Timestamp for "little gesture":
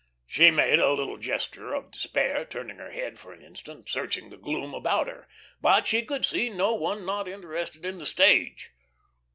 0.93-1.75